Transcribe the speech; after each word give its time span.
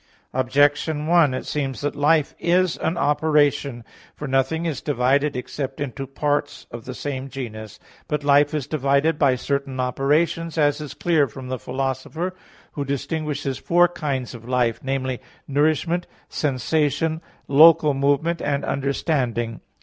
Objection 0.33 1.05
1: 1.05 1.31
It 1.35 1.45
seems 1.45 1.81
that 1.81 1.95
life 1.95 2.33
is 2.39 2.75
an 2.77 2.97
operation. 2.97 3.83
For 4.15 4.27
nothing 4.27 4.65
is 4.65 4.81
divided 4.81 5.35
except 5.35 5.79
into 5.79 6.07
parts 6.07 6.65
of 6.71 6.85
the 6.85 6.95
same 6.95 7.29
genus. 7.29 7.79
But 8.07 8.23
life 8.23 8.51
is 8.55 8.65
divided 8.65 9.19
by 9.19 9.35
certain 9.35 9.79
operations, 9.79 10.57
as 10.57 10.81
is 10.81 10.95
clear 10.95 11.27
from 11.27 11.49
the 11.49 11.59
Philosopher 11.59 12.31
(De 12.31 12.33
Anima 12.33 12.33
ii, 12.33 12.33
13), 12.33 12.45
who 12.71 12.85
distinguishes 12.85 13.57
four 13.59 13.87
kinds 13.89 14.33
of 14.33 14.49
life, 14.49 14.79
namely, 14.81 15.21
nourishment, 15.47 16.07
sensation, 16.27 17.21
local 17.47 17.93
movement 17.93 18.41
and 18.41 18.65
understanding. 18.65 19.61